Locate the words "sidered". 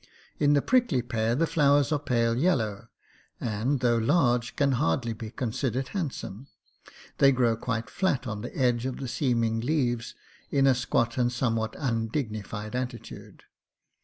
5.51-5.89